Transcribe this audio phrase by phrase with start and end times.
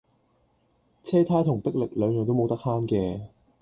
[1.03, 3.27] 車呔同迫力兩樣都冇得慳嘅